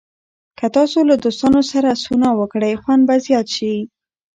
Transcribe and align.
که 0.57 0.67
تاسو 0.75 0.99
له 1.09 1.15
دوستانو 1.23 1.61
سره 1.71 1.89
سونا 2.03 2.29
وکړئ، 2.39 2.73
خوند 2.81 3.03
به 3.07 3.15
زیات 3.25 3.47
شي. 3.55 3.75